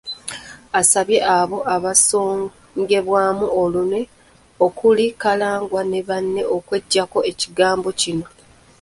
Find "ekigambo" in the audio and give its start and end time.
7.31-7.89